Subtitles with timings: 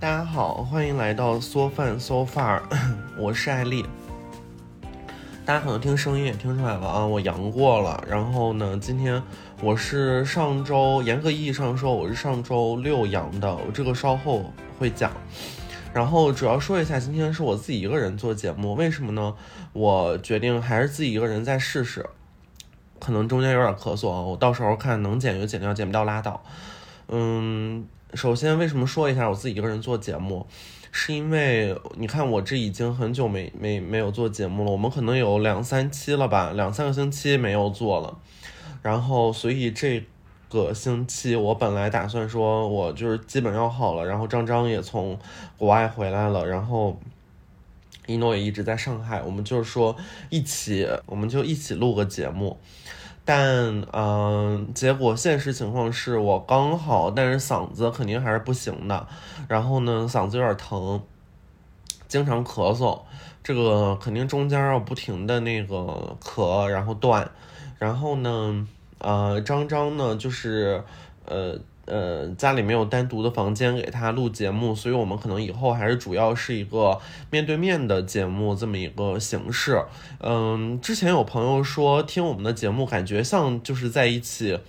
[0.00, 2.60] 大家好，欢迎来到缩饭 so far，
[3.16, 3.84] 我是艾丽。
[5.44, 8.00] 大家可能听声音也听出来了啊，我阳过了。
[8.08, 9.20] 然后呢，今天
[9.60, 15.10] 我是上周严格意义上说，我是上周六阳的，我这个稍后会讲。
[15.92, 19.34] 然后主要说一下，今天是我自己一个人做节目，为什么呢？
[19.72, 22.06] 我决定还是自己一个人再试试，
[23.00, 26.40] 可能中间有点咳嗽啊，我到时候看能减就减掉，减不掉拉倒。
[27.08, 30.46] 嗯，首先为什么说一下我自己一个人做节目？
[30.90, 38.18] 是因为你看我这已经很久没没没有做节目了，我们可能有两三期了吧，两三个星期没有做了。
[38.80, 40.02] 然后所以这
[40.48, 45.18] 个星期我本来打算说我就是基本要好了，然后张张也从
[45.58, 46.98] 国外回来了，然后
[48.06, 49.94] 一诺也一直在上海，我们就是说
[50.30, 52.58] 一起，我们就一起录个节目。
[53.30, 59.06] 但嗯，结果现实情况是我刚好，但是嗓子肯定还是不行的。
[59.46, 61.02] 然后呢，嗓子有点疼，
[62.08, 63.02] 经常咳嗽，
[63.44, 67.30] 这个肯定中间要不停的那个咳，然后断。
[67.78, 70.82] 然后呢，呃，张张呢就是
[71.26, 71.58] 呃。
[71.88, 79.82] 呃，家里没有单独的房间给他录节目，所以我们可能以后还是主要是一个面对面的节目这么一个形式。
[80.20, 84.60] 嗯，之前有朋友说听我们的节目感觉像就是在一起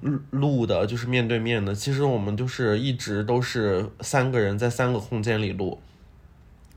[0.00, 1.72] 录录的，就是面对面的。
[1.72, 5.78] 其实我们就是一直都是三个人在三个空间里录，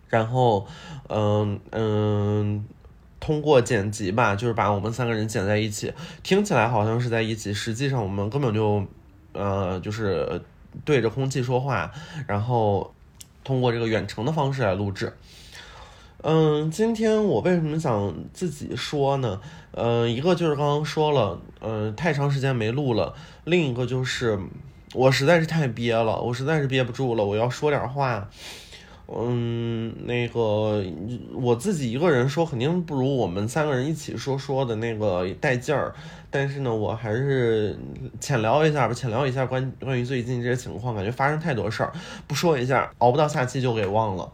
[0.09, 0.67] 然后
[1.09, 2.64] 嗯嗯，
[3.20, 8.86] 通过剪辑吧，就是把我们三个人剪在一起，听起来好像是在一起，实际上我们根本就。
[9.38, 10.41] 呃，就是
[10.83, 11.91] 对着空气说话，
[12.27, 12.93] 然后
[13.43, 15.16] 通过这个远程的方式来录制。
[16.23, 19.39] 嗯，今天我为什么想自己说呢？
[19.71, 23.13] 嗯，一个就是刚刚说了，嗯，太长时间没录了；
[23.45, 24.39] 另一个就是
[24.93, 28.27] 我实在是太憋了，我实在是憋不住了，我要说点话。
[29.10, 30.84] 嗯，那个
[31.34, 35.95] 我自己一个人说肯定不如我们三个人一起说说的那个带劲儿，
[36.30, 37.80] 但是呢，我还是
[38.20, 41.94] 浅聊一下吧，浅聊一下关关于最近这些情况，感觉发生太多事儿，
[42.28, 44.30] 不说一下，熬不到下期就给忘了。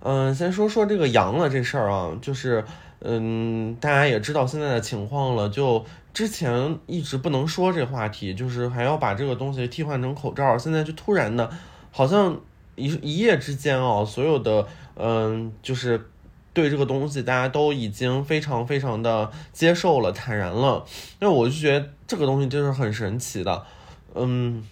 [0.00, 2.64] 嗯，先说说这个阳了这事儿啊，就是
[3.00, 5.84] 嗯，大家也知道现在的情况了，就
[6.14, 11.50] 之前一直不能说这话题，就是还要把这个东西替换成口罩，现在就突然的，
[11.90, 12.40] 好像。
[12.76, 16.08] 一一夜之间哦，所有的嗯，就是
[16.52, 20.84] 对这个东西，大家都已经非常非常的接受了，坦然了。
[21.20, 23.64] 那我就觉得这个东西就是很神奇的。
[24.14, 24.66] 嗯，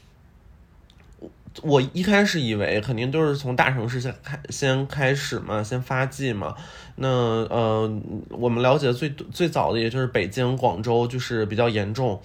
[1.21, 1.31] 我
[1.63, 6.55] 我一开始以为肯定都是从大城市先开先开始嘛，先发迹嘛。
[6.97, 8.01] 那呃，
[8.31, 12.21] 我们了解最最早的也就是北京、广州，就是比较严重。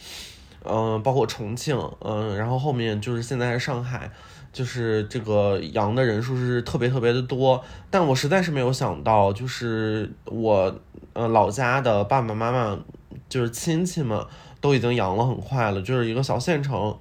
[0.64, 4.12] 嗯，包括重庆，嗯，然后后面就是现在上海。
[4.52, 10.80] 就是这个阳的人数是特别特别的多，但我实在是没有想到，就是我
[11.14, 12.78] 呃老家的爸爸妈妈，
[13.30, 14.26] 就是亲戚们
[14.60, 16.98] 都已经阳了很快了，就是一个小县城，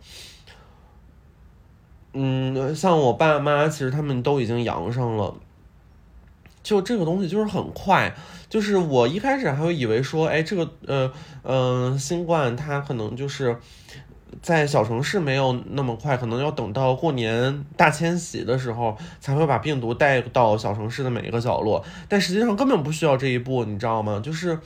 [2.12, 5.34] 嗯，像我爸妈其实他们都已经阳上了，
[6.62, 8.14] 就这个东西就是很快，
[8.50, 13.58] 就是我一开始还会以为说，哎，这个呃嗯新冠它可能就是。
[14.42, 21.84] 在小城市没有那么快，可能要等到过年大迁徙的时候才会把病毒带到小城市的每一个角落。
[22.08, 24.20] 但实际上根本不需要这一步，你知道吗？
[24.22, 24.58] 就是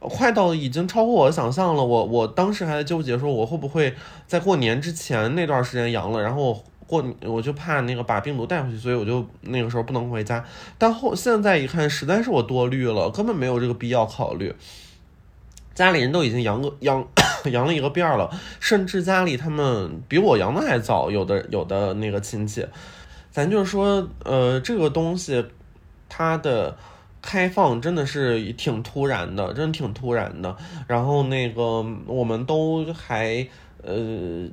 [0.00, 1.84] 快到已经超乎我的想象了。
[1.84, 3.94] 我我当时还在纠结，说我会不会
[4.26, 10.44] 在过年之前那段时间阳了，然后过我就怕那个把病毒带回去，所以我就那个时候不能回家。
[10.76, 14.52] 但后现在一看，实在是我多虑了，根本没有这个必要考虑。
[15.74, 17.06] 家里人都已经阳个 阳。
[17.50, 22.64] 阳了一个遍了，甚至家里他们比我阳的还早，有的有的那个亲戚，
[23.32, 25.44] 咱就是说，呃，这个东西
[26.08, 26.76] 它的
[27.20, 30.56] 开放真的是挺突然的，真的挺突然的。
[30.86, 33.44] 然后那个我们都还
[33.82, 34.48] 呃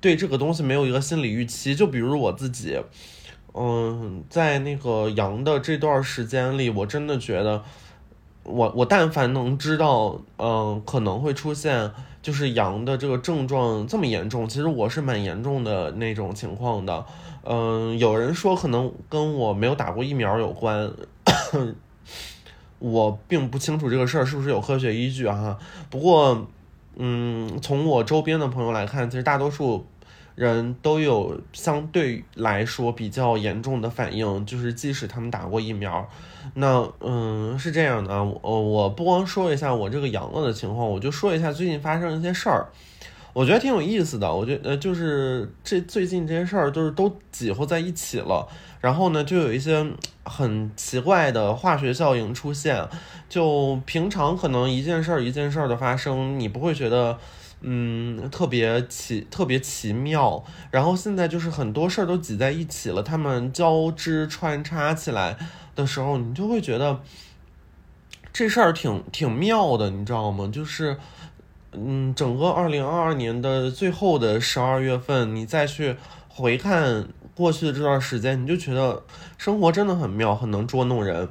[0.00, 2.76] 对这个东西没有一个心理预期，就比如我自己，
[3.52, 7.62] 嗯，在那个阳的这段时间里，我真的觉得。
[8.44, 11.90] 我我但凡能知道，嗯，可能会出现
[12.22, 17.04] 就是阳的这个症状这么严重，其实我是蛮严重的那种情况的，
[17.42, 20.92] 嗯，有人说可能跟我没有打过疫苗有关，
[22.78, 25.58] 我并不清楚这个事儿是不是有科学依据哈。
[25.88, 26.46] 不过，
[26.96, 29.86] 嗯，从我周边的朋友来看，其实大多数。
[30.34, 36.08] 人都有相对来说比较严重的反应，就是即使他们打过疫苗，
[36.54, 42.66] 那嗯是这样的啊，我我不光说一下我这个阳了的情况，我就说一下最近发生一些事儿。
[43.32, 44.32] 我觉得挺有意思的。
[44.32, 48.46] 我觉得呃，就是这最近这些事儿，就是都挤合在一起了。
[48.80, 49.84] 然后呢，就有一些
[50.22, 52.86] 很奇怪的化学效应出现。
[53.28, 57.18] 就平常可能一件事儿一件事儿的发生，你不会觉得
[57.66, 60.44] 嗯特别奇特别奇妙。
[60.70, 65.36] 然后现在就是很多事儿都挤在一起了，它们交织穿插起来
[65.74, 67.00] 的时候，你就会觉得
[68.32, 70.48] 这事儿挺挺妙的，你知道吗？
[70.52, 70.96] 就是。
[71.76, 75.96] 嗯，整个二零二二年的最后的十二月份，你再去
[76.28, 79.02] 回看过去的这段时间，你就觉得
[79.36, 81.28] 生活真的很妙，很能捉弄人。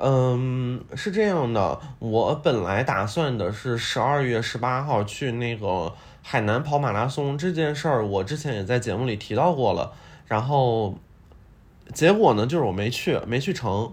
[0.00, 5.92] 嗯，是这样的，我本来打算的是十二月十八号去那个
[6.22, 9.92] 海南跑马拉松这件事儿，我之前也在节目里提到过了。
[10.26, 10.98] 然后
[11.92, 13.92] 结果呢，就是我没去，没去成。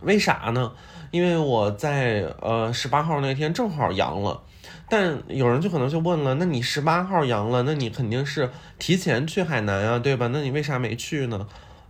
[0.00, 0.72] 为啥呢？
[1.10, 4.42] 因为我在呃十八号那天正好阳了，
[4.88, 10.28] 但有人就可能就问了，那你十八号阳了，那你肯定是提前去海南啊，对吧？
[10.32, 11.46] 那你为啥没去呢？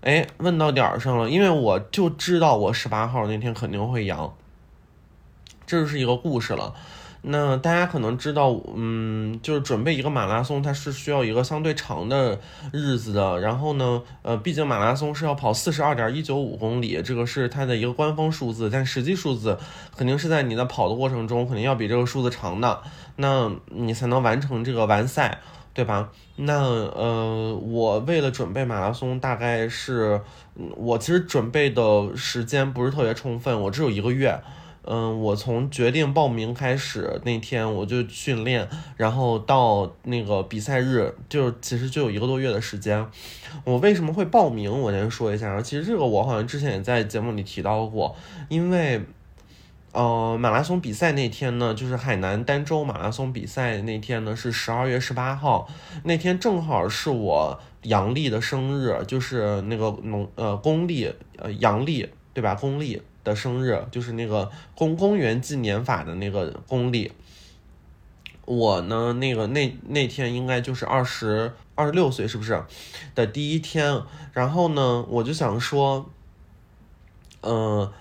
[0.09, 4.35] 哎，问到点儿上了，因为我就知道我十八号那天肯定会阳，
[5.67, 6.75] 这就是一个故事了。
[7.21, 12.41] 那大家可能知道，嗯，就是准备一个马拉松，它是需要一个相对长的
[12.73, 13.39] 日子的。
[13.39, 19.59] 然后呢，呃，毕竟马拉松是要跑四十二点一九五公里，这个是它的一个官方数字，但实际数字
[19.95, 22.81] 肯定是在你在跑的过程中，肯定要比这个数字长的，
[23.17, 25.41] 那你才能完成这个完赛，
[25.75, 26.11] 对吧？
[26.37, 30.21] 那呃，我为了准备马拉松，大概是
[30.77, 34.41] 我其实准备的时间不是特别充分，我只有一个月。
[34.91, 38.67] 嗯，我从决定报名开始那天我就训练，
[38.97, 43.07] 然后到那个比赛日，就其实就有一个多月的时间。
[43.65, 44.81] 我为什么会报名？
[44.81, 48.17] 我先说一下，其实这个我好像之前也在节目里提到过，
[48.49, 48.99] 因为，
[49.93, 55.69] 呃，马拉松比赛那天呢，就是海南儋州马拉松比赛那天呢是十二月十八号，
[56.05, 62.55] 那天正好是我阳历的生日，就是那个农呃公历呃阳历对吧？
[62.55, 63.03] 公历。
[63.25, 67.13] 的生日就是那个公公元纪年法的那个公历，
[68.47, 72.65] 我呢那个那那天应该就是二十二十六岁是不是
[73.15, 74.01] 的第一天？
[74.33, 76.09] 然后呢我就想说，
[77.43, 77.93] 嗯。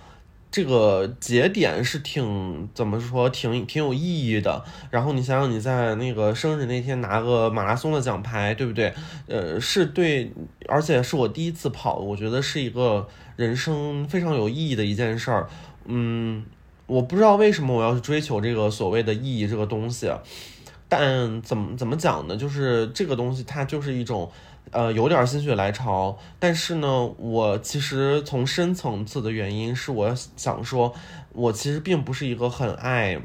[0.50, 4.64] 这个节点是挺怎么说，挺挺有意义的。
[4.90, 8.94] 然后你想想，你在那个生日那天拿个马拉松的奖牌，对不对？
[9.28, 10.32] 呃，是对，
[10.68, 15.48] 而且是我第一次跑，我觉得是一个人生非常有意义的一件事儿。
[15.86, 16.44] 嗯，
[16.86, 20.10] 我不知道为什么我要去追求这个所谓的意义这个东西，
[20.88, 22.38] 但怎么怎么讲呢？
[22.38, 24.32] 就是这个东西它就是一种。
[24.72, 30.94] 呃，有点心血来潮，但是呢，我其实从深层次的原因是，我想说，
[31.34, 33.20] 我其实并不是一个很爱，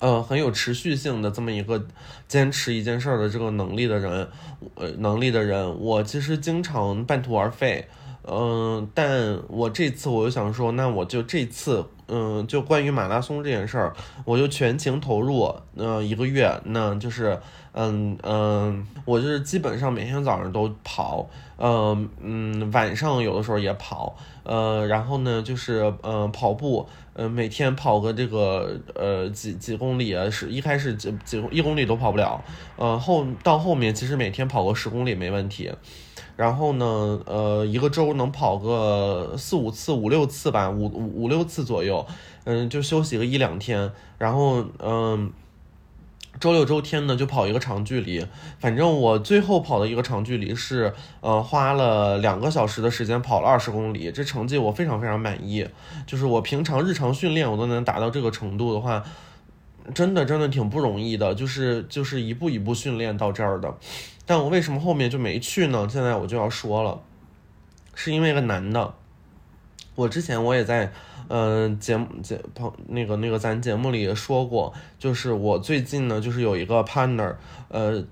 [0.00, 1.86] 呃，很有持续性的这么一个
[2.26, 4.28] 坚持一件事儿的这个能力的人，
[4.74, 7.86] 呃，能力的人，我其实经常半途而废。
[8.28, 13.94] 嗯，但我这次我就想说，那我就这次，嗯，就关于马拉松这件事儿，
[14.24, 17.38] 我就全情投入，呃，一个月，那就是，
[17.76, 21.28] 嗯嗯，我就是基本上每天早上都跑，
[21.58, 32.42] 嗯嗯，晚上有的时候也跑，呃，然后呢，就是呃跑步，呃，每天跑个这个呃几几公里啊，是一开始几几一公里都跑不了，
[32.76, 35.70] 呃后到后面其实每天跑个十公里没问题。
[36.36, 42.06] 然后呢，呃，一个周能跑个四五次、五六次吧，五五五六次左右，
[42.44, 43.90] 嗯，就休息个一两天。
[44.18, 45.32] 然后，嗯，
[46.40, 48.26] 周六周天呢就跑一个长距离。
[48.58, 55.68] 反正我最后跑的一个长距离是，呃，花了两个小时的时间跑了二十公里，这成绩我非常非常满意。
[56.06, 59.02] 就是我平常日常训练我都能达到这个程度的话。
[59.94, 63.72] 真的真的挺不容易的，就是就是一步一步训练到这儿的，
[64.26, 65.86] 但我为什么后面就没去呢？
[65.88, 67.00] 现在我就要说了，
[67.94, 68.94] 是因为个男的，
[69.94, 70.92] 我之前我也在，
[71.28, 77.34] 嗯节目节朋那个那个咱节目里也说过，就是我最近呢就是有一个 partner，
[77.68, 78.04] 呃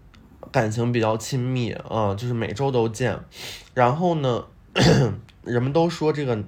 [0.51, 3.19] 感情比较亲密啊，就是每周都见，
[3.75, 4.45] 然后呢，
[5.45, 6.43] 人们都说这个。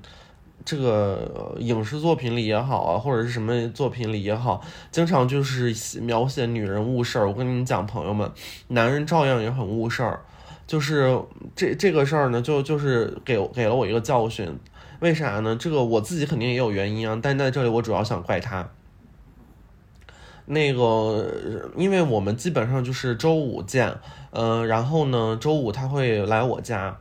[0.65, 7.29] 这个影视作品里也好啊，或者是什么作品里也好，经常就是描写女人误事儿。
[7.29, 8.29] 我跟你们讲，朋友们，
[8.67, 10.19] 男人照样也很误事儿。
[10.67, 11.17] 就是
[11.55, 14.59] 这这个事儿呢，就就是给给了我一个教训。
[15.00, 15.57] 为啥呢？
[15.57, 18.69] 这个我自己肯定也有原因啊，但在这里我主要想怪他。
[20.47, 23.93] 那个，因为我们基本上就是周五见，
[24.31, 26.97] 嗯，然后呢，周五他会来我家。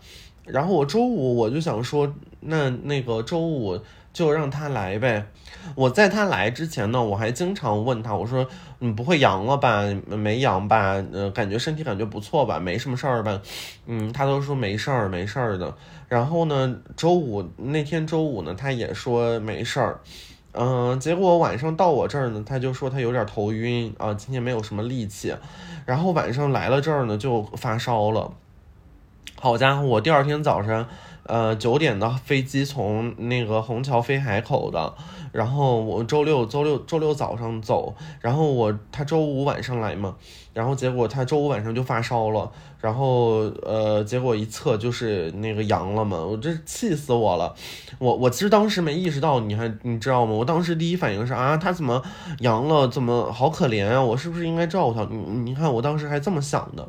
[0.46, 3.80] 然后我周五我就想说，那那个周五
[4.14, 5.28] 就让他来呗。
[5.76, 8.48] 我在他来之前呢，我还经常问他，我说
[8.80, 9.84] 你不会阳了吧？
[10.08, 11.04] 没阳吧？
[11.12, 12.60] 呃，感觉身体感觉不错吧？
[12.60, 13.42] 没什么事儿吧？
[13.88, 15.76] 嗯，他都说没事儿，没事儿的。
[16.08, 20.00] 然后呢，周五那天周五呢，他也说没事儿。
[20.54, 25.36] 嗯，结果晚上到我这儿呢，他就说他有点头晕啊，今天没有什么力气。
[25.86, 28.32] 然后晚上来了这儿呢，就发烧了。
[29.36, 30.86] 好家伙，我第二天早晨。
[31.28, 34.94] 呃，九点的飞机从那个虹桥飞海口的，
[35.32, 40.16] 然后我周六周六周六早上走，然后我他周五晚上来嘛，
[40.54, 47.56] 然后结果他周五晚上就发烧了，然后呃，结果一测就是那个阳了嘛，我这气死我了，
[47.98, 50.34] 我我其实当时没意识到，你还你知道吗？
[50.34, 52.02] 我当时第一反应是啊，他怎么
[52.42, 52.88] 阳了？
[52.88, 54.00] 怎么好可怜啊？
[54.00, 55.08] 我是不是应该照顾他？
[55.10, 56.88] 你你看我当时还这么想的。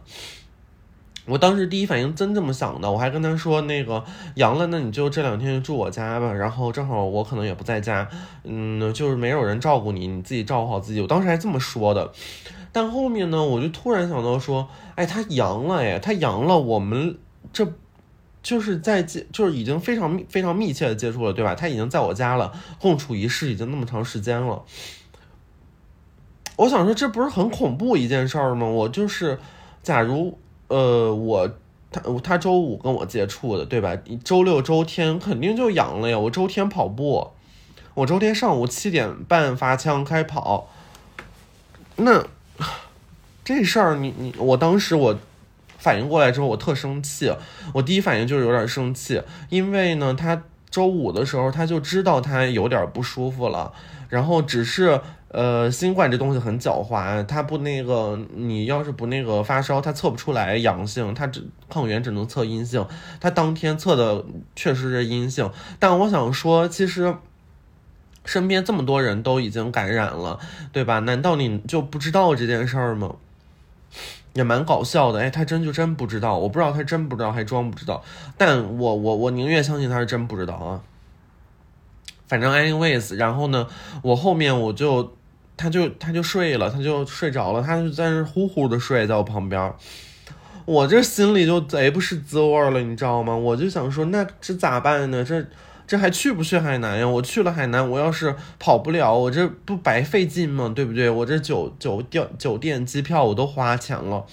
[1.27, 4.05] 我当时第一反应真这么想的，我还跟他说那个
[4.37, 8.09] 阳了，那你就这两天住我家吧，然后正好我可能也不在家，
[8.45, 11.01] 嗯，就是没有人照顾你，你自己照顾好自己。
[11.01, 12.13] 我当时还这么说的，
[12.71, 17.19] 但后面呢，我就突然想到说，哎，他阳了，哎，他阳了，我们
[17.53, 17.67] 这
[18.41, 21.57] 就是在接，就是已经非常非常密切的接触了，对吧？
[21.57, 24.63] 他已经在我家了，共处一室已经那么长时间了。
[26.55, 28.65] 我想说，这不是很恐怖一件事儿吗？
[28.69, 29.41] 我就是，
[29.83, 30.39] 假如。
[30.69, 31.49] 呃，我
[31.93, 33.97] 他他周五跟我接触的，对吧？
[34.25, 36.19] 周六周天肯定就阳了呀。
[36.19, 37.31] 我周天跑步，
[37.95, 40.69] 我周天上午七点半发枪开跑。
[41.97, 42.27] 那
[43.45, 45.17] 这事儿，你你，我当时我
[45.79, 47.33] 反应过来之后，我特生气。
[47.73, 53.73] 我第一反应就是有点生气，因为呢，他周五的时候他就知道他有点不舒服了，
[54.09, 55.01] 然后只是。
[55.29, 62.87] 呃，新冠这东西很狡猾，它不那个，你要是不那个发烧，它测不出来阳性，它只抗原只能测阴性，
[63.21, 65.51] 它当天测的确实是阴性。
[65.79, 67.15] 但我想说，其实
[68.25, 70.39] 身边这么多人都已经感染了，
[70.73, 71.01] 对吧？
[71.01, 73.17] 难道你就不知道这件事儿吗？
[74.33, 78.03] 也蛮搞笑的，哎，他真就真不知道，我不知道他真不知道还装不知道，
[78.39, 80.81] 但我我我宁愿相信他是真不知道啊。
[82.27, 83.67] 反正 anyways，然后呢，
[84.03, 85.15] 我后面我就。
[85.59, 89.73] 他就他就睡了，他就睡着了，他就在那呼呼的睡，在我旁边，
[90.67, 93.35] 我这心里就贼不是滋味了，你知道吗？
[93.35, 95.25] 我就想说，那这咋办呢？
[95.25, 95.43] 这
[95.87, 97.09] 这还去不去海南呀？
[97.09, 100.71] 我去了海南，我要是跑不了，我这不白费劲吗？
[100.77, 101.09] 对不对？
[101.09, 104.27] 我这酒酒店酒店机票我都花钱了。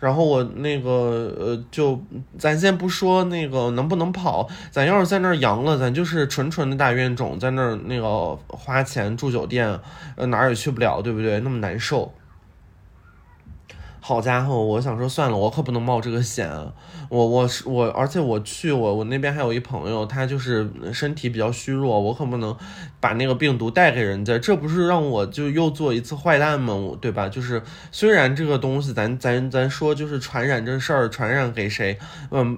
[0.00, 0.90] 然后我那个
[1.38, 2.00] 呃，就
[2.38, 9.78] 咱先不说那个能不能跑，咱要是在那儿阳了，咱就是纯纯的大冤种，在那儿那个花钱住酒店，
[10.16, 11.40] 呃哪儿也去不了，对不对？
[11.40, 12.12] 那么难受。
[14.08, 16.50] 好家伙，我想说算了，我可不能冒这个险。
[17.10, 22.56] 我我是我，而且我去我我那边还有一朋友，他就是身体比较虚弱，我可不能
[23.00, 26.96] 把那个病毒带给人家，这不是让我就又做一次坏蛋吗？
[27.02, 27.28] 对吧？
[27.28, 27.62] 就是
[27.92, 31.98] 虽然这个东西，咱咱咱说就是传染这事儿，传染给谁？
[32.30, 32.56] 嗯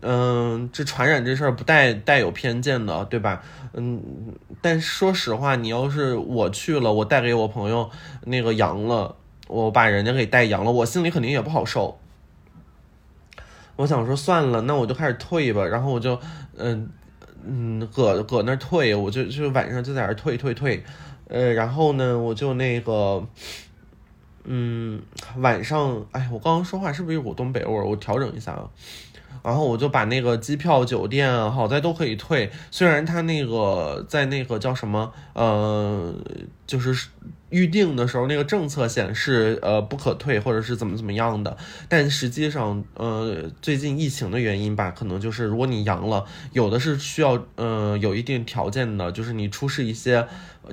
[0.00, 3.42] 嗯，这传染这事儿不带带有偏见的，对吧？
[3.72, 4.00] 嗯，
[4.62, 7.90] 但说实话，你要是我去了，我带给我朋友
[8.26, 9.16] 那个阳了。
[9.48, 11.98] 我把人家给带阳了，我心里肯定也不好受。
[13.76, 15.64] 我想说算了，那我就开始退吧。
[15.64, 16.20] 然后我就，
[16.56, 16.88] 嗯
[17.44, 20.84] 嗯，搁搁那退，我就就晚上就在那退退退。
[21.28, 23.24] 呃，然后呢，我就那个，
[24.44, 25.00] 嗯，
[25.36, 27.84] 晚上，哎，我刚刚说话是不是有股东北味儿？
[27.84, 28.68] 我调整一下啊。
[29.44, 36.12] 然后我就把那个机票、酒店啊好在都可以退，虽然他那个在那个叫什么，呃，
[36.66, 37.08] 就是
[37.50, 41.56] 预定的时候那个政策显示呃不可退或者是怎么怎么样的，
[41.88, 50.26] 但实际上呃最近疫情的原因吧，可能就是如果你阳了，有的是需要呃有一定条件的，就是你出示一些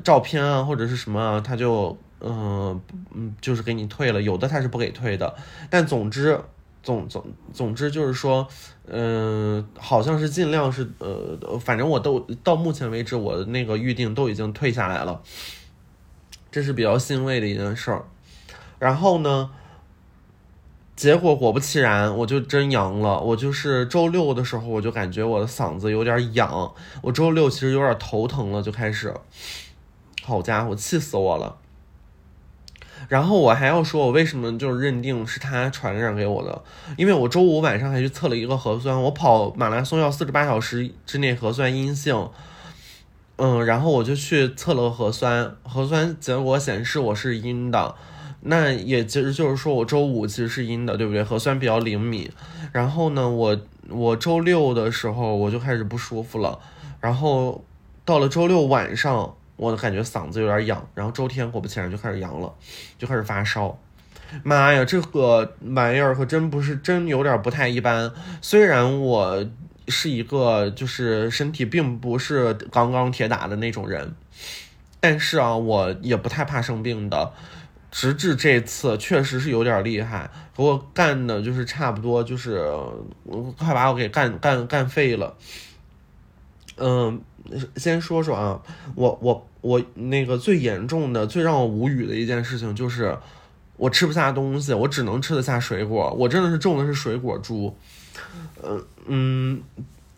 [0.04, 2.82] 照片啊或者是什么，他就嗯
[3.14, 5.36] 嗯就是给你退了，有的他是不给退的，
[5.70, 6.40] 但总之。
[6.84, 8.48] 总总总之就是说，
[8.88, 15.20] 嗯，好像是尽量是呃，反正我都到目前为止，我的那个预定都已经退下来了，
[16.56, 18.06] 这是比较欣慰的一件事儿。
[18.80, 19.50] 然后呢，
[20.96, 23.20] 结果果不其然，我就真阳了。
[23.20, 29.14] 我就是周六的时候，我就感觉我的嗓子有点痒，我周六其实有点头疼了，就开始，
[30.24, 31.58] 好家伙，气死我了。
[33.10, 36.64] 然后我还要说，我为什么就认定是他传染给我的？
[36.96, 42.30] 因为我周五晚上还去测了一个核酸，我跑马拉松要四十八小时之内核酸阴性，
[43.38, 47.94] 嗯，然后我就去测了核酸，核酸结果显示我是阴的，
[48.42, 51.22] 那也其实就是说我周五其实是阴的，对不对？
[51.22, 52.32] 核酸比较灵敏。
[52.72, 56.58] 然后呢，我我周六的时候我就开始不舒服了，
[57.02, 57.64] 然后
[58.06, 62.54] 到了周六晚上，我感觉嗓子有点痒，然后周天果不其然就开始阳了，
[62.98, 63.78] 就开始发烧。
[64.44, 68.12] 妈呀，这个玩意儿可真不是真有点不太一般。
[68.42, 69.46] 虽然我
[69.88, 74.14] 是一个就是身体并不是钢钢铁打的那种人，
[75.00, 77.32] 但是啊，我也不太怕生病的。
[77.92, 82.70] 直至这次确实是有点厉害，给我干的就是差不多就是
[83.58, 85.36] 快把我给干干干废了。
[86.78, 87.22] 嗯，
[87.78, 88.62] 先说说啊，
[88.96, 93.18] 我我我那个最严重的、最让我无语的一件事情就是。
[93.78, 96.10] 我吃不下东西，我只能吃得下水果。
[96.18, 97.78] 我真的是中的是水果猪。
[98.66, 99.64] 嗯嗯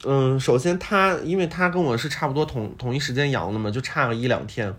[0.05, 4.73] 嗯，首先他，因为他跟我是差不多同同一时间阳的嘛，就差个一两天。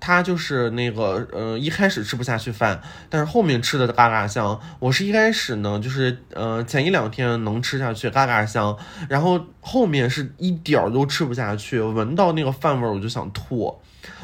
[0.00, 4.58] 他就是那个，呃，一开始吃不下去饭，但是后面吃的嘎嘎香。
[4.78, 8.76] 我是一开始呢，就是，呃，前一两天能吃下去，嘎嘎香，
[9.08, 13.76] 然后后面是一点儿都吃不下去，闻到那个饭味儿我就想吐。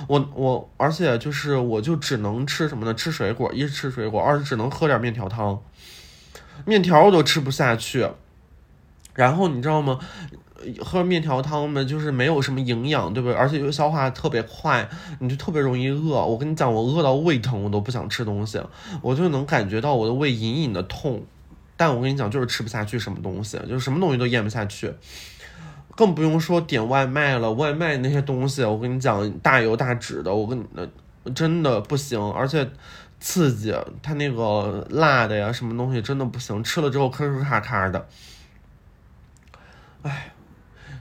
[0.06, 2.94] 我我，而且就是我就只能吃什么呢？
[2.94, 5.60] 吃水果，一是吃水果，二是只能喝点面条汤。
[6.64, 8.08] 面条我都吃不下去，
[9.14, 9.98] 然后你知道吗？
[10.80, 13.36] 喝面条汤嘛，就是没有什么营养，对不对？
[13.36, 16.24] 而且又消化特别快，你就特别容易饿。
[16.24, 18.60] 我跟你讲，我饿到胃疼，我都不想吃东西，
[19.02, 21.22] 我就能感觉到我的胃隐隐的痛。
[21.76, 24.92] 但我跟你讲，就是吃不下去什么东西，就是什么东西都咽不下去。
[25.96, 30.64] 更不用说点外卖了，外卖那些东西，我跟你讲，大油大脂的，我跟你
[31.34, 32.66] 真的不行，而且
[33.20, 38.06] 刺激，它那个辣的呀，什么东西真的不行，吃了之后吭哧咔咔的，
[40.04, 40.32] 哎，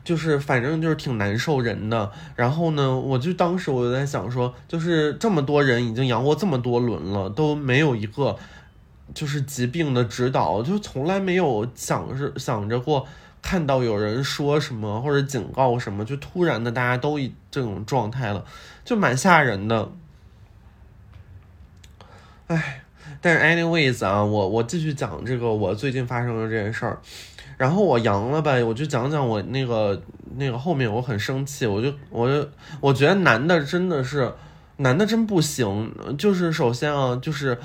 [0.03, 2.11] 就是反正就是挺难受人的。
[2.35, 8.37] 然后呢，我就当时我就在想说，就是这么多人已经阳过这么多轮了，都没有一个
[9.13, 13.05] 就是疾病的指导，就从来没有想是想着过。
[13.41, 18.45] 看到有人说什么或者警告什么，就突然的大家都以这种状态了，
[18.85, 19.91] 就蛮吓人的。
[22.47, 22.83] 哎，
[23.19, 27.01] 但是 anyways 啊，我我继续讲这个我最近发生的这件事儿。
[27.63, 30.03] 然后我阳了呗，我就讲讲我那个
[30.35, 32.49] 那个后面我很生气，我就我就
[32.81, 34.29] 我觉得男的真的是
[34.75, 37.57] 男的真不行，就是首先啊就是。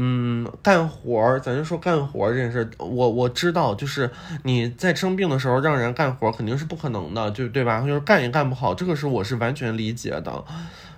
[0.00, 4.08] 嗯，干活儿，咱就说干活儿这件事，我我知道，就是
[4.44, 7.80] 你在生病的时候让人干活儿肯定是不可能的，就对吧？
[7.80, 10.44] 就是干也干不好，这个是我是完全理解的。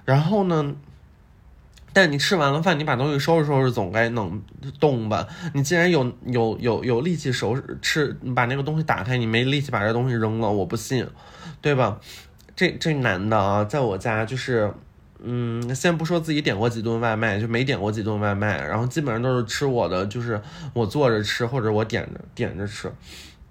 [0.05, 0.75] 然后呢，
[1.93, 4.43] 但你吃完了饭，你把东西收拾收拾，总该能
[4.79, 5.27] 动吧？
[5.55, 11.07] 你既然有有有有力气收拾吃，你把那个东西打开，你没力气把这东西扔了，我不信，
[11.61, 11.99] 对吧？
[12.55, 14.73] 这这男的啊，在我家就是。
[15.23, 20.41] 嗯，先不说自己点过几顿外卖，就没点过几顿外卖，然后基本上都是吃我的，就是
[20.73, 22.91] 我坐着吃或者我点着点着吃，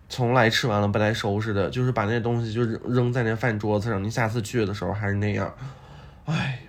[0.10, 4.04] 从来吃完了不带收拾的，就是把那东西就扔扔在那饭桌子上。
[4.04, 5.54] 你下次去的时候还是那样，
[6.26, 6.60] 哎，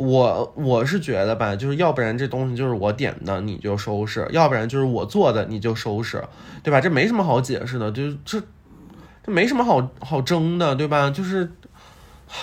[0.00, 6.24] 我我是觉得吧，就是要不然这东西就是我点的你就收拾，要不然就是我做的你就收拾，
[6.62, 6.80] 对吧？
[6.80, 8.40] 这没什么好解释的，就这
[9.22, 11.10] 这没什么好好争的，对吧？
[11.10, 11.50] 就是。
[12.28, 12.34] 唉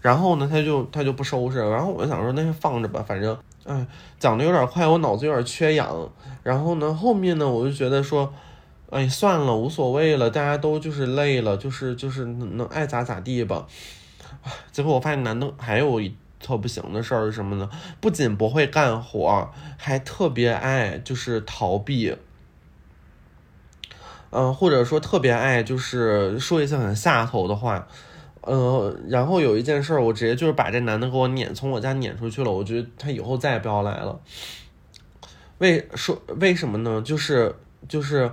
[0.00, 3.84] 然后呢，他就他就不收拾，然后我就想说，那就放着吧，反正，哎，
[4.20, 6.08] 讲的有点快，我脑子有点缺氧。
[6.44, 8.32] 然后呢，后面呢，我就觉得说，
[8.90, 13.66] 哎，算了，无所谓了，大家都就是累了，就是就是能爱咋咋地吧。
[14.72, 17.68] 结果我发现男的还有一特不行的事儿是什么呢？
[18.00, 22.16] 不仅不会干活，还特别爱就是逃避，
[24.30, 27.86] 嗯，或者说特别爱就是说一些很下头的话。
[28.42, 32.52] 呃，然后有一件事儿，我直接就是把这男的给我撵，从我家撵出去了。
[32.52, 34.20] 我觉得他以后再也不要来了。
[35.58, 37.02] 为说为什么呢？
[37.02, 37.52] 就是
[37.88, 38.30] 就是，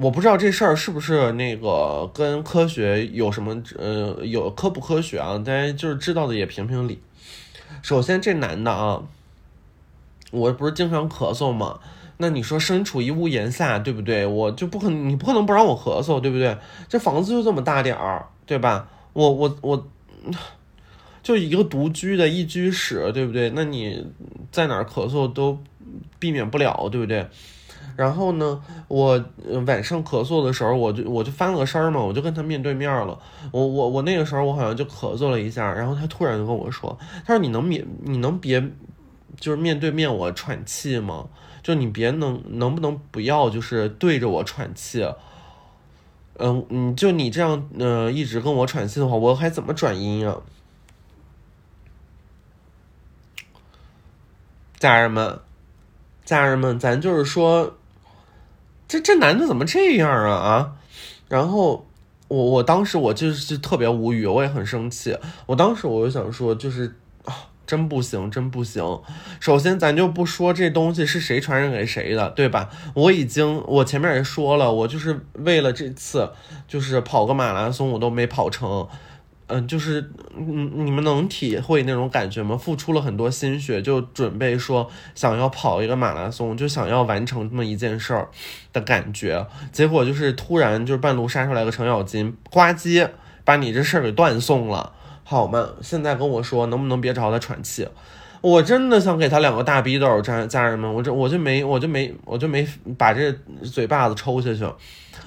[0.00, 5.36] 我不知道这事儿是不是那个跟科学有什么呃有科不科学啊？
[5.36, 7.02] 大家就是知道的也评评理。
[7.82, 9.02] 首先，这男的啊，
[10.30, 11.80] 我不是经常咳嗽吗？
[12.16, 14.24] 那你说身处一屋檐下，对不对？
[14.24, 16.56] 我就不可能，你不可能不让我咳嗽，对不对？
[16.88, 18.88] 这房子就这么大点儿，对吧？
[19.12, 19.86] 我我我，
[21.22, 23.50] 就一个独居的一居室，对不对？
[23.50, 24.06] 那你
[24.50, 25.62] 在哪儿咳嗽都
[26.18, 27.28] 避免不了，对不对？
[28.00, 28.58] 然后呢，
[28.88, 29.22] 我
[29.66, 33.18] 晚上咳嗽的时候，我就我就翻了个身嘛，我就跟他面对面了。
[33.52, 38.58] 我我我那个时候我好像就咳嗽了一下，然后他突然就跟我说：“他说你能免你能别
[39.38, 41.28] 就是面对面我喘气吗？
[41.62, 45.06] 就你别能能不能不要就是对着我喘气？”
[46.42, 50.40] 嗯，你就你这样，呃，一直跟我喘气的话，我还怎么转音啊？
[54.78, 55.38] 家人们，
[56.24, 57.76] 家人们，咱就是说，
[58.90, 60.72] 这这男的怎么这样啊啊？
[61.28, 61.86] 然后
[62.26, 65.16] 我我当时我就是特别无语，我也很生气。
[65.46, 67.32] 我当时我就想说，就是啊，
[67.64, 68.82] 真不行，真不行。
[69.38, 72.68] 首先，咱就不说这东西是谁传染给谁的，对吧？
[72.94, 76.28] 我已经我前面也说了，我就是为了这次，
[76.66, 78.88] 就是跑个马拉松，我都没跑成。
[79.50, 82.56] 嗯，就是嗯，你们能体会那种感觉吗？
[82.56, 88.28] 付出了很多心血，就准备说想要跑一个马拉松，就想要完成这么一件事儿
[88.72, 93.08] 的感觉，结果就是突然就是半路杀出来个程咬金，呱唧
[93.44, 94.92] 把你这事儿给断送了，
[95.24, 95.70] 好吗？
[95.82, 97.88] 现在跟我说能不能别朝他喘气？
[98.42, 103.30] 我真的想给他两个大逼斗，家家人们，我这我就没我就没我就没把这
[103.62, 104.64] 嘴巴子抽下去，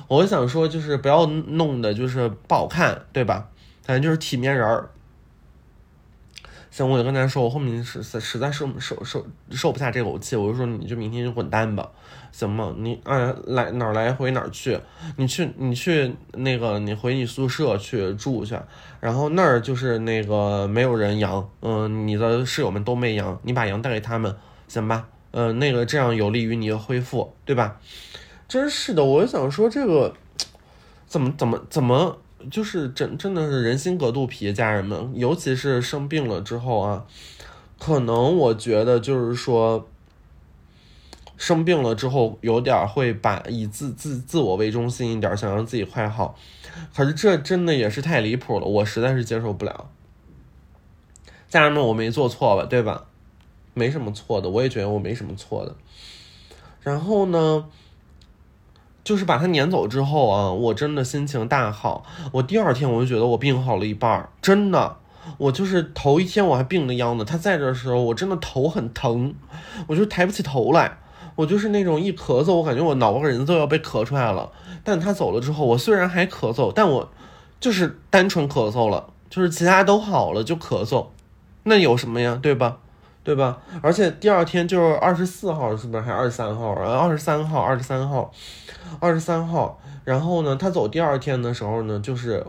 [0.08, 3.50] 我想说就是不要弄的就是不好看，对吧？
[3.84, 4.90] 反正就是体面人儿，
[6.72, 11.92] 行，我就跟他说，我后面实实在受受受受不下这口气，我就说你就明天就滚蛋吧，
[12.32, 12.74] 行吗？
[12.78, 14.80] 你啊来哪儿来回哪儿去，
[15.18, 18.58] 你去你去那个你回你宿舍去住去，
[19.02, 24.36] 然后那儿就是那个没有人阳，嗯，你的室友们都没阳，你把阳带给他们，
[24.68, 25.08] 行吧？
[25.32, 27.80] 嗯，那个这样有利于你的恢复，对吧？
[28.48, 30.14] 真是的，我就想说这个
[31.06, 32.18] 怎么怎么怎么。
[32.50, 37.06] 就是真真的是人心隔肚皮，家人们，尤其是生病了之后啊，
[37.80, 39.88] 可能我觉得就是说，
[41.38, 46.38] 生病了之后有点会把以自自自我为中心一点，想让自己快好，
[46.96, 49.90] 可是这真的也是太离谱了，我实在是接受不了。
[51.50, 53.06] 家人们，我没做错吧，对吧？
[53.74, 55.76] 没什么错的，我也觉得我没什么错的。
[56.82, 57.66] 然后呢？
[59.04, 62.04] 就是把他撵走之后啊，我真的心情大好。
[62.32, 64.98] 我第二天我就觉得我病好了一半儿，真的。
[65.38, 69.34] 我就是头一天我还病的样子，他在这的时候我真的头很疼，
[69.88, 70.98] 我就抬不起头来。
[71.36, 74.52] 我就是那种一咳嗽，我感觉我脑仁子要被咳出来了。
[74.84, 77.10] 但他走了之后，我虽然还咳嗽，但我
[77.60, 81.08] 就是单纯咳嗽了，就是其他都好了就咳嗽，
[81.64, 82.78] 那有什么呀，对吧？
[83.24, 83.58] 对吧？
[83.82, 86.76] 而且第二天就是二十四号，是不是还二十三号？
[86.76, 88.32] 然后，二十三号，二十三号，
[89.00, 89.80] 二十三号。
[90.04, 92.46] 然后呢，他走第二天的时候呢，就是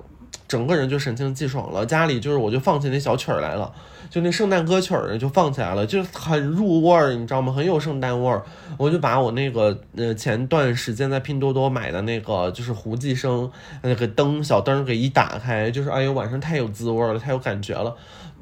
[0.48, 1.86] 整个人就神清气爽了。
[1.86, 3.72] 家里就是我就放起那小曲儿来了，
[4.10, 7.52] 就那圣诞歌曲儿就放起来了，就很入味儿，你知道吗？
[7.52, 8.42] 很有圣诞味儿。
[8.76, 13.48] 我就把我那个呃前段时间在拼多多买的那个就是胡寄生
[13.82, 17.94] 那个灯小灯给一打开，就是哎呦晚上太有滋味儿了，太有感觉了。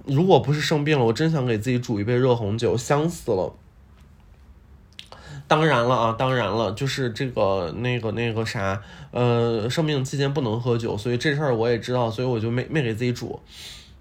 [0.04, 3.54] 如果不是生病了，我真想给自己煮一杯热红酒，香死了。
[5.48, 13.40] 当然了啊，当然了，就是这个那个那个啥，呃，生病期间不能喝酒，所以这事儿我也知道，所以我就没没给自己煮。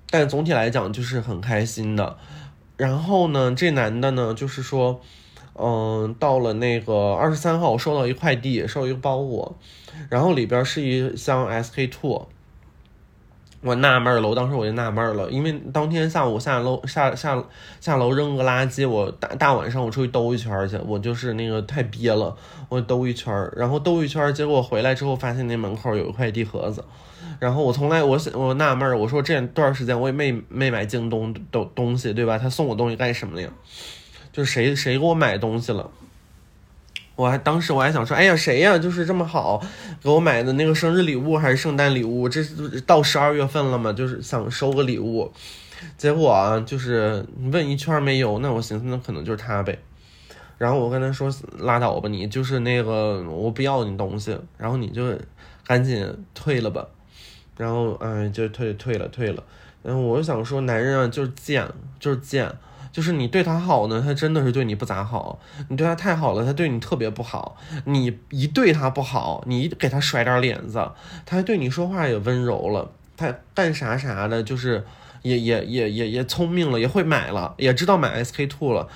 [0.10, 2.18] 但总体来讲就是很开心的。
[2.78, 5.02] 然后呢，这男的呢，就是说，
[5.54, 9.58] 嗯，到了那个二十三号，我收到一快递，收一个包裹，
[10.10, 12.28] 然后里边是一箱 SK two。
[13.64, 17.42] 我纳闷了，我当时我就纳闷了，因为当天下午下楼下下
[17.80, 22.36] 下楼扔个垃圾，我大大晚上我出去兜一圈去，我就是那个太憋了，
[22.70, 26.84] 我兜一圈，然后兜一圈，结果回来之后发现那门口有一快递盒子，
[27.40, 32.40] 然后我从来我我纳闷，我说这段时间我也没没买京东东东西，对吧？
[32.40, 33.48] 他送我东西干什么呀？
[34.34, 35.88] 就是谁谁给我买东西了？
[37.22, 38.76] 我还当时我还想说，哎呀，谁呀？
[38.80, 39.62] 就是这么好，
[40.02, 42.28] 给我买的那个生日礼物还是圣诞礼物？
[42.28, 42.44] 这
[42.88, 45.32] 到十二月份了嘛，就是想收个礼物，
[46.00, 49.78] 结果啊，就是问一圈没有，那我寻思那可能就是他呗。
[50.58, 55.16] 然后我跟他说，拉倒吧，你就是那个我不要你东西，然后你就
[55.64, 56.88] 赶紧退了吧。
[57.58, 59.44] 然后哎，就退退了退了。
[59.84, 61.68] 然后我就想说，男人啊，就是贱，
[62.00, 62.52] 就是贱。
[62.92, 67.56] 就是你对他好呢，他真的是对你不咋好；你对他太好了，他对你特别不好。
[67.86, 70.86] 你一对他不好，你给他甩点脸子，
[71.26, 74.84] 他还对你说话也温柔了，他干啥啥的，就是
[75.22, 78.88] 也也也也也聪明了，也会买了，也知道买 SK two 了。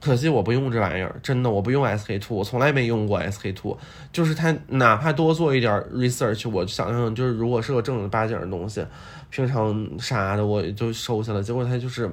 [0.00, 3.76] 可惜我不用这玩意儿，真的我不用 SK two，我从来没用过 SK two。
[4.12, 8.82] 就是他哪怕多做一点 research，我想想就是如果是个正儿八经的东西，
[9.28, 11.42] 平常啥的我就收下了。
[11.42, 12.10] 结果他就是。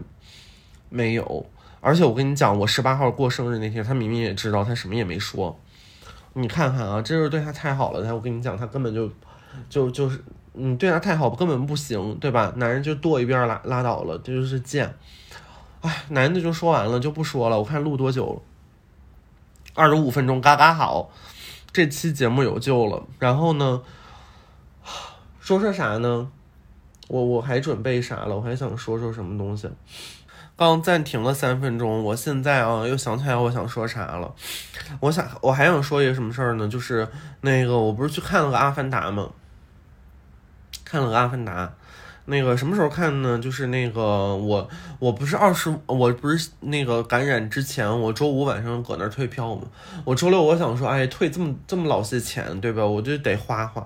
[0.93, 1.45] 没有，
[1.79, 5.57] 而且我跟你讲，我十八号过生日那天，他明明也知道，他什么也没说。
[6.33, 8.03] 你看看啊，这就是对他太好了。
[8.03, 9.09] 他我跟你讲，他根本就
[9.69, 12.51] 就就是你对他太好，根本不行，对吧？
[12.57, 14.93] 男人就剁一边拉拉倒了，这就是贱。
[15.79, 17.57] 哎，男的就说完了，就不说了。
[17.57, 18.43] 我看录多久？
[19.73, 21.09] 二十五分钟，嘎嘎好。
[21.71, 23.07] 这期节目有救了。
[23.17, 23.81] 然后呢，
[25.39, 26.29] 说说啥呢？
[27.07, 28.35] 我我还准备啥了？
[28.35, 29.69] 我还想说说什么东西？
[30.55, 34.31] 刚暂停了三分钟，我现在啊又想起来我想说啥了。
[34.99, 36.67] 我想我还想说一个什么事儿呢？
[36.67, 37.07] 就是
[37.41, 39.29] 那个我不是去看了个《阿凡达》吗？
[40.85, 41.65] 看了个《阿凡达》。
[42.31, 43.37] 那个什么时候看呢？
[43.37, 44.01] 就是那个
[44.35, 44.67] 我
[44.97, 49.63] 我不是二十，我不是那个感染之前，我周五晚上搁那儿退票嘛。
[50.05, 52.83] 我周六我想说，哎，退这么这么老些钱，对吧？
[52.83, 53.85] 我就得花花。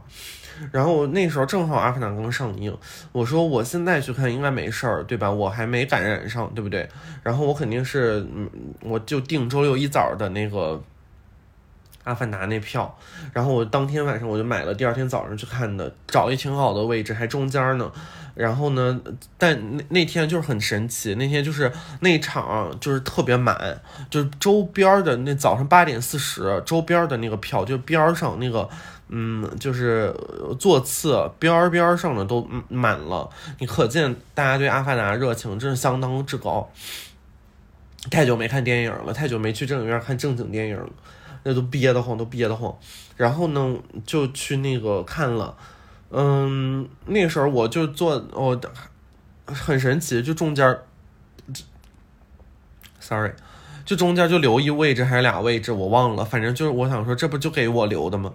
[0.71, 2.73] 然后那时候正好《阿凡达》刚上映，
[3.12, 5.29] 我说我现在去看应该没事儿，对吧？
[5.29, 6.88] 我还没感染上，对不对？
[7.23, 8.49] 然后我肯定是，嗯，
[8.81, 10.58] 我就订周六一早的那个
[12.06, 12.98] 《阿凡达》那票。
[13.34, 17.91] 然后我当天晚上我就买了，第二天早上去看的，找一挺好的位置，还中间呢。
[18.34, 19.02] 然后呢，
[19.38, 28.70] 但那那天就是很神奇，那天就是那场就是特别满，就是周边的那早上八点四十，周边的那个票就边上那个。
[29.08, 30.12] 嗯，就是
[30.58, 36.68] 座次边边上的都满了，你可见大家对《阿凡达》热情真是相当之高。
[38.10, 40.89] 太久没看电影了，太久没去正影院看正经电影了，
[41.45, 42.75] 那都憋得慌，都憋得慌。
[43.15, 45.55] 然后呢，就去那个看了，
[46.10, 48.60] 嗯，那时候我就坐，我
[49.45, 50.77] 很神奇，就中间
[52.99, 53.31] ，sorry，
[53.86, 58.34] 就中间就留一位置还是俩位置，我忘了，反正就是我想说，这不就给我留的吗？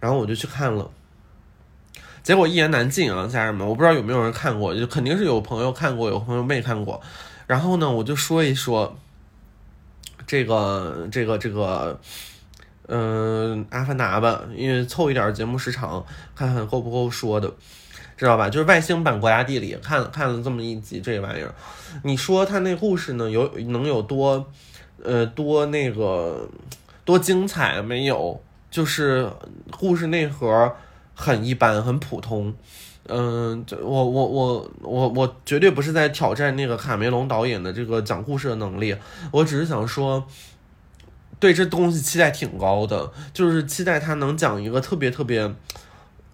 [0.00, 0.90] 然后我就去看了，
[2.24, 7.00] 结果一言难尽啊，家人们，我不知道有没有人看过，就肯定是有朋友看过，有朋友没看过。
[7.46, 8.96] 然后呢，我就说一说
[10.26, 12.00] 这个这个这个，
[12.92, 17.48] 嗯，阿凡达吧，因为凑一点节目时长，看看够不够说的，
[18.16, 18.50] 知道吧？
[18.50, 21.54] 就是外星版国家地理，看看了这么一集这玩意儿，
[22.02, 24.44] 你说他那故事呢，有能有多
[25.04, 26.48] 呃多那个
[27.04, 28.42] 多精彩没有？
[28.72, 29.30] 就是
[29.70, 30.72] 故事内核
[31.14, 32.52] 很一般，很普通。
[33.08, 38.94] 嗯，我我我我我绝对不是在挑战那个卡梅隆导演的这个讲故事的能力，
[39.32, 40.24] 我只是想说，
[41.40, 45.52] 对这东西期待挺高的，就是期待他能讲一个特别特别。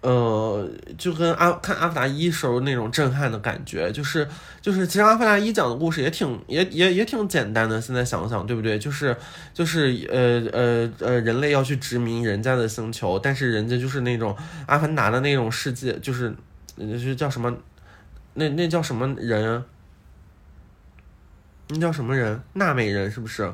[0.01, 4.25] 呃，就跟阿看《阿凡达一》时候那种震撼的感觉，就是
[4.61, 7.81] 就是，其实《阿凡达一》讲的故事也挺也也也挺简单的。
[7.81, 8.77] 现在想想，对不对？
[8.77, 9.17] 就是
[9.55, 16.33] 就是呃呃呃，人类要去殖民人家的星球，但是人家就是那种阿凡达的那种世界，就是
[16.77, 17.57] 就是叫什么？
[18.35, 19.63] 那那叫什么人？
[21.69, 22.39] 那叫什么人？
[22.53, 23.51] 纳美人是不是？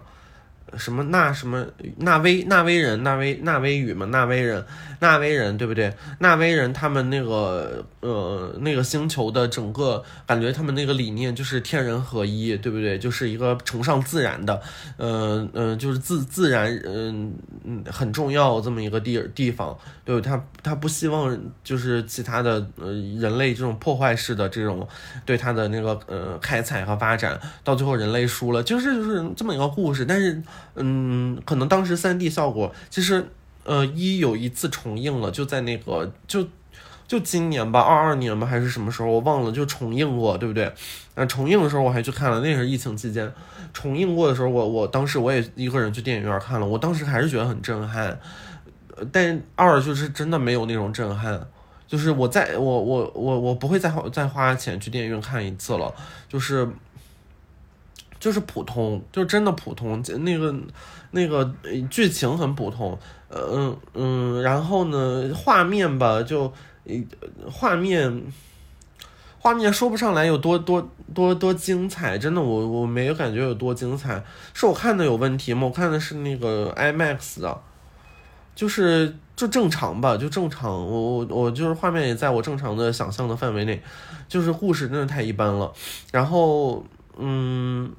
[0.77, 1.65] 什么纳什么
[1.97, 4.65] 纳威纳威人纳威纳威语嘛纳威人
[4.99, 5.93] 纳威人对不对？
[6.19, 12.97] 纳威人他们那个呃那个星球的整个感觉，他们那个理念就是天人合一，对不对？
[12.97, 14.61] 就是一个崇尚自然的，
[14.97, 24.87] 嗯嗯，就是自自然嗯嗯很重要这么一个地地方，对他他不希望就是其他的呃人类这种破坏式的这种
[25.25, 30.41] 对他的那个呃开采和发展，到最后人类输了，就是就是这么一个故事，但是。
[30.75, 33.27] 嗯，可能当时三 D 效果其实，
[33.63, 36.47] 呃，一有一次重映了，就在那个就
[37.07, 40.73] 就今年吧，二二年吧，还是什么时候我忘了，就重映过，对不对？
[41.15, 43.31] 那重映的时候我还去看了，那是疫情期间
[43.71, 48.19] 重映过的时候，我我当时我也一个人去电影院看了，我当时还是觉得很震撼，
[49.11, 51.47] 但二就是真的没有那种震撼，
[51.87, 55.93] 就是我再我我我我不会再再花钱去电影院看一次了，
[56.27, 56.67] 就是。
[58.23, 60.01] 就是普通，就真的普通。
[60.19, 60.55] 那个
[61.11, 61.53] 那个
[61.89, 66.53] 剧情很普通，嗯嗯，然后呢，画面吧，就
[67.51, 68.23] 画面
[69.37, 72.17] 画面说不上来有多多多多精彩。
[72.17, 75.67] 真的，我我没有感觉有多精彩，是我看的有问题吗？
[75.67, 77.59] 我看的是那个 IMAX 的，
[78.55, 80.71] 就是就正常吧，就正常。
[80.71, 83.83] 我我我就是画面也在我正常的想象的范围内，
[84.29, 85.73] 就是故事真的太一般了。
[86.13, 86.85] 然后
[87.17, 87.91] 嗯。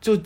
[0.00, 0.16] 就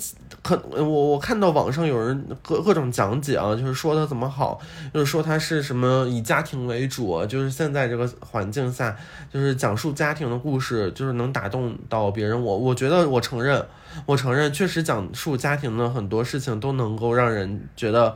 [0.43, 4.61] 可我我看到网上有人各各种讲解啊，就是说他怎么好，
[4.93, 8.95] 就是说他是什么以家庭为主，就是现在这个环境下，
[9.33, 12.41] 就是讲述家庭的故事，就是能打动到别人。
[12.41, 13.67] 我我觉得我承认，
[14.05, 18.15] 我承认确实讲述家庭的很多事情都能够让人觉得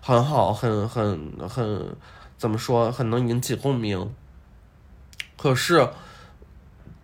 [0.00, 1.84] 很好，很很很
[2.38, 4.08] 怎么说，很能引起共鸣。
[5.36, 5.88] 可是。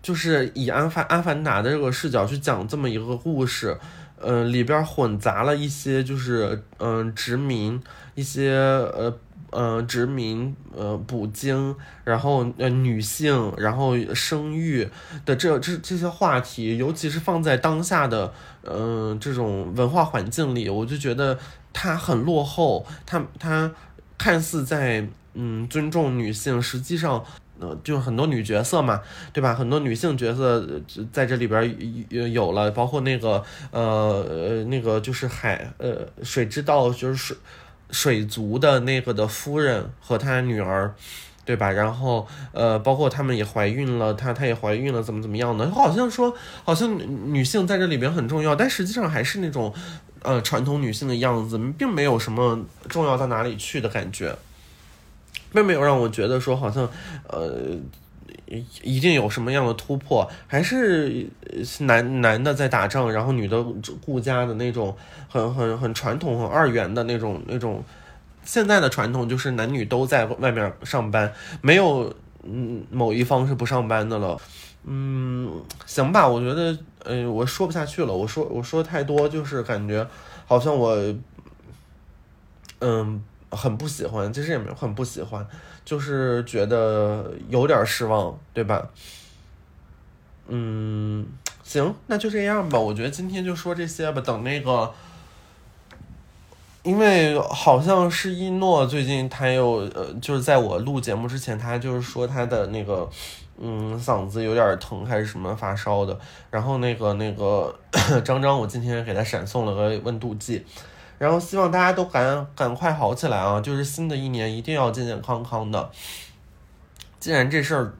[0.08, 3.76] 就是以阿凡阿凡达的这个视角去讲这么一个故事，
[4.22, 7.78] 嗯，里边混杂了一些就是嗯殖民
[8.14, 9.14] 一些呃
[9.50, 14.88] 呃殖民呃捕鲸，然后呃女性，然后生育
[15.26, 21.38] 的这这这些话题，尤其是放在当下的嗯这种文化环境里，我就觉得
[21.74, 23.70] 它很落后，它它
[24.16, 27.22] 看似在嗯尊重女性，实际上。
[27.60, 29.00] 呃，就很多女角色嘛，
[29.32, 29.54] 对吧？
[29.54, 30.66] 很多女性角色
[31.12, 31.76] 在这里边
[32.08, 37.36] 有有了，包括那个呃呃那个就是海呃水之道就是水
[37.90, 40.94] 水族的那个的夫人和她女儿，
[41.44, 41.70] 对吧？
[41.70, 45.70] 然后呃，包括他们也怀孕了，她她也怀孕了，怎么怎么样的？
[45.70, 46.98] 好像说好像
[47.32, 49.72] 女性在这里边很重要，但实际上还是那种
[50.22, 54.36] 呃传统女性的样子，并没有什么重要到哪里去的感觉，
[55.52, 56.88] 并没有让我觉得说好像
[57.28, 57.76] 呃。
[58.82, 60.26] 一定有什么样的突破？
[60.46, 61.26] 还是
[61.80, 63.62] 男男的在打仗，然后女的
[64.02, 64.96] 顾家的那种
[65.28, 67.84] 很很很传统、很二元的那种那种。
[68.44, 71.30] 现在的传统就是男女都在外面上班，
[71.60, 74.40] 没有嗯某一方是不上班的了。
[74.84, 78.14] 嗯，行吧，我觉得嗯我说不下去了。
[78.14, 80.06] 我说我说太多，就是感觉
[80.46, 80.96] 好像我
[82.78, 85.46] 嗯很不喜欢，其实也没有很不喜欢。
[85.84, 88.88] 就是觉得有点失望，对吧？
[90.48, 91.26] 嗯，
[91.62, 92.78] 行，那就这样吧。
[92.78, 94.20] 我觉得今天就说这些吧。
[94.20, 94.92] 等那个，
[96.82, 103.08] 因为好像是一诺最近他又呃，就是在我录节目之前，他就是说他的那个
[103.58, 106.18] 嗯嗓子有点疼还是什么发烧的。
[106.50, 107.74] 然后那个那个
[108.22, 110.64] 张张，我今天给他闪送了个温度计。
[111.18, 113.60] 然后希望大家都赶赶快好起来啊！
[113.60, 115.90] 就是新的一年一定要健健康康的。
[117.18, 117.92] 既然这事儿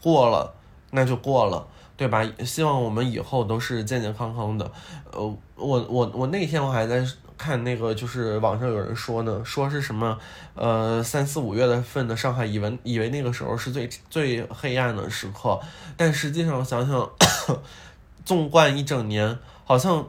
[0.00, 0.54] 过了，
[0.92, 2.24] 那就过了，对吧？
[2.44, 4.70] 希望我们以后都是健健康康的。
[5.10, 5.20] 呃，
[5.56, 7.04] 我我我那天我还在
[7.36, 10.16] 看那个，就是网上有人说呢，说是什么
[10.54, 15.58] 呃三四五月的份的上海，以为以为那个时候是最最黑暗的时刻，
[15.96, 17.10] 但实际上想想，
[18.24, 20.06] 纵观一整年，好像。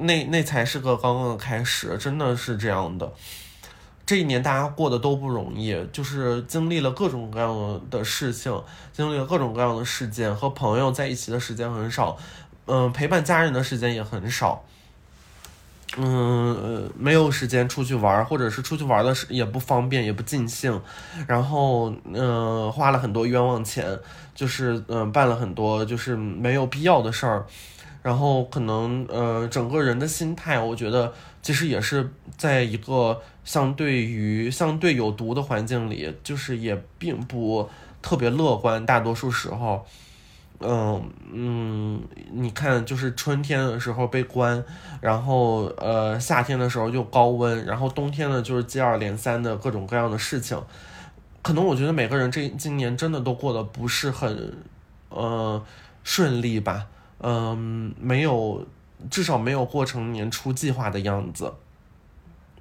[0.00, 3.12] 那那才是个刚刚的开始，真的是这样的。
[4.06, 8.52] 这一年大家过得都不容易，就是经历了各种各样的事情，
[8.92, 12.18] 经历了各种各样的事件，和朋友在一起的时间很少，
[12.66, 14.64] 嗯，陪伴家人的时间也很少，
[15.96, 20.82] 嗯，没有时间出去玩，或者是出去玩的时也不方便，也不尽兴，
[21.28, 23.96] 然后嗯，花了很多冤枉钱，
[24.34, 27.46] 就是嗯，办了很多就是没有必要的事儿。
[28.02, 37.68] 然后可能呃，整个人的心态，我觉得其实也是在一个相对于相对有毒的环境里，就是也并不
[38.00, 38.86] 特别乐观。
[38.86, 39.84] 大多数时候，
[40.60, 42.00] 嗯嗯，
[42.32, 44.64] 你看，就是春天的时候被关，
[45.02, 50.58] 然后呃，夏天的时候又高温，然后冬天呢就是接二连三的各种各样的事情。
[51.42, 54.58] 可能我觉得每个人这今年真的都过得不是很
[55.10, 55.62] 呃
[56.02, 56.86] 顺利吧。
[57.22, 58.66] 嗯，没有，
[59.10, 61.52] 至少没有过成年初计划的样子。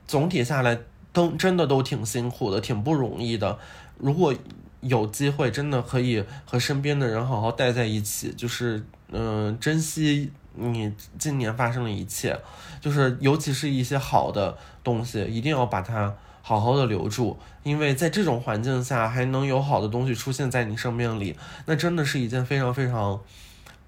[0.06, 0.78] 总体下来
[1.14, 3.58] 都真的都挺辛苦的，挺不容易的。
[3.98, 4.34] 如果
[4.82, 12.38] 有机会，真的可以和身边的人好好待在一起，就是嗯，珍惜你今年发生的一切，
[12.82, 17.38] 就是尤其是一些好的东西，一定要把它好好的留住。
[17.64, 23.22] 因为在这种环境下，还能有好的东西出现在你生命里，那真的是一件非常非常。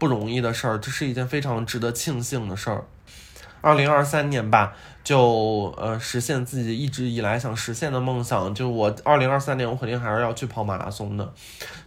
[0.01, 2.83] 不容易的事儿，这是一件非常值得庆幸的事儿。
[3.61, 8.55] 二零二三年吧，就呃实现自己一直以来想实现的梦想。
[8.55, 11.33] 就我二零二三年，我肯定还是要去跑马拉松的，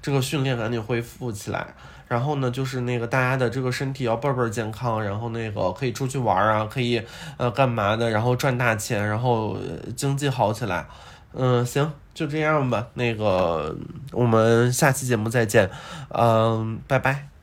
[0.00, 1.74] 这个训练赶紧恢复起来。
[2.06, 7.02] 然后呢，就是那个大家的这个身体要倍倍健康，然后那个可以出去玩啊，可以
[7.36, 9.56] 呃干嘛的，然后赚大钱，然后
[9.96, 10.86] 经济好起来。
[11.32, 12.86] 嗯，行，就这样吧。
[12.94, 13.74] 那个
[14.12, 15.68] 我们下期节目再见。
[16.10, 17.33] 嗯，拜拜。